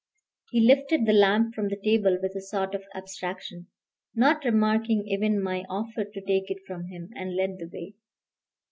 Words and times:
He 0.49 0.61
lifted 0.67 1.05
the 1.05 1.13
lamp 1.13 1.53
from 1.53 1.69
the 1.69 1.75
table 1.79 2.17
with 2.19 2.33
a 2.35 2.41
sort 2.41 2.73
of 2.73 2.83
abstraction, 2.95 3.67
not 4.15 4.43
remarking 4.43 5.05
even 5.07 5.39
my 5.39 5.63
offer 5.69 6.03
to 6.03 6.21
take 6.21 6.49
it 6.49 6.65
from 6.65 6.87
him, 6.87 7.11
and 7.15 7.35
led 7.35 7.59
the 7.59 7.67
way. 7.71 7.93